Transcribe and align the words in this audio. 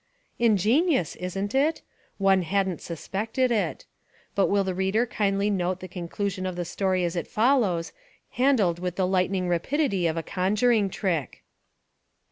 "Ingenious, 0.49 1.15
isn't 1.17 1.53
it? 1.53 1.83
One 2.17 2.41
hadn't 2.41 2.81
suspected 2.81 3.51
It. 3.51 3.85
But 4.33 4.47
will 4.47 4.63
the 4.63 4.73
reader 4.73 5.05
kindly 5.05 5.51
note 5.51 5.79
the 5.79 5.87
conclusion 5.87 6.47
of 6.47 6.55
the 6.55 6.65
story 6.65 7.03
as 7.05 7.15
it 7.15 7.27
follows, 7.27 7.93
handled 8.31 8.79
with 8.79 8.95
the 8.95 9.05
lightning 9.05 9.47
rapidity 9.47 10.07
of 10.07 10.17
a 10.17 10.23
conjuring 10.23 10.89
trick. 10.89 11.43